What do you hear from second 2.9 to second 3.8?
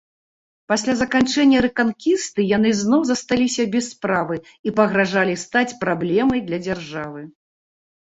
засталіся